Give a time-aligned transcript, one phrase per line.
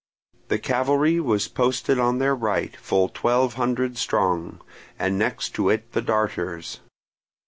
[0.47, 4.59] The cavalry was posted on their right, full twelve hundred strong,
[4.97, 6.79] and next to it the darters.